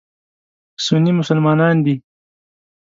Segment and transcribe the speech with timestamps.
[0.85, 1.95] سني مسلمانان دي.